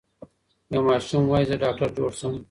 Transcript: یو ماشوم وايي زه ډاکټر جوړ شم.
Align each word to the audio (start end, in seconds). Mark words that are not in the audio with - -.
یو 0.73 0.81
ماشوم 0.89 1.23
وايي 1.27 1.45
زه 1.51 1.55
ډاکټر 1.63 1.89
جوړ 1.97 2.11
شم. 2.19 2.33